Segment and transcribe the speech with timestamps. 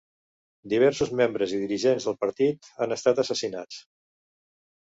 [0.71, 3.81] Diversos membres i dirigents del partit han estat assassinats.